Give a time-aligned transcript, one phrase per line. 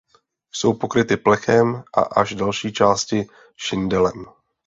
[0.51, 3.25] Jsou pokryty plechem a až další části
[3.57, 4.25] šindelem.